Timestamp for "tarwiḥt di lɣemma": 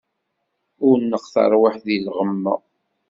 1.33-2.55